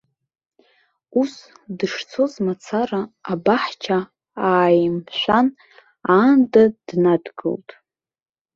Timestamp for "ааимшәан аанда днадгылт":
4.53-7.69